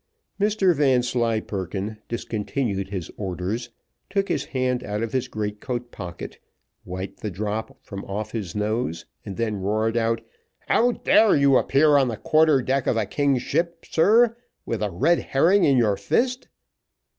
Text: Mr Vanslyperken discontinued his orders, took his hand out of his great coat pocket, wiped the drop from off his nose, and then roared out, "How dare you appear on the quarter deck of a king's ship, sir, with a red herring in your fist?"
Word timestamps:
Mr 0.39 0.73
Vanslyperken 0.73 1.99
discontinued 2.09 2.87
his 2.87 3.11
orders, 3.17 3.69
took 4.09 4.29
his 4.29 4.45
hand 4.45 4.83
out 4.83 5.03
of 5.03 5.11
his 5.13 5.27
great 5.27 5.59
coat 5.61 5.91
pocket, 5.91 6.39
wiped 6.83 7.19
the 7.19 7.29
drop 7.29 7.77
from 7.85 8.03
off 8.05 8.31
his 8.31 8.55
nose, 8.55 9.05
and 9.23 9.37
then 9.37 9.57
roared 9.61 9.95
out, 9.95 10.21
"How 10.61 10.93
dare 10.93 11.35
you 11.35 11.55
appear 11.55 11.97
on 11.97 12.07
the 12.07 12.17
quarter 12.17 12.63
deck 12.63 12.87
of 12.87 12.97
a 12.97 13.05
king's 13.05 13.43
ship, 13.43 13.85
sir, 13.87 14.35
with 14.65 14.81
a 14.81 14.89
red 14.89 15.19
herring 15.19 15.65
in 15.65 15.77
your 15.77 15.97
fist?" 15.97 16.47